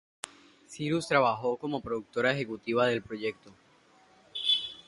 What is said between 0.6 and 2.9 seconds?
Cyrus trabajo como productora ejecutiva